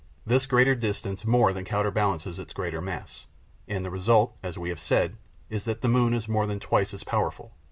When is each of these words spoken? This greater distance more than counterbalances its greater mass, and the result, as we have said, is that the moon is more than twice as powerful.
This 0.25 0.47
greater 0.47 0.73
distance 0.73 1.27
more 1.27 1.53
than 1.53 1.63
counterbalances 1.63 2.39
its 2.39 2.55
greater 2.55 2.81
mass, 2.81 3.27
and 3.67 3.85
the 3.85 3.91
result, 3.91 4.35
as 4.41 4.57
we 4.57 4.69
have 4.69 4.79
said, 4.79 5.15
is 5.47 5.65
that 5.65 5.81
the 5.81 5.87
moon 5.87 6.15
is 6.15 6.27
more 6.27 6.47
than 6.47 6.59
twice 6.59 6.91
as 6.91 7.03
powerful. 7.03 7.51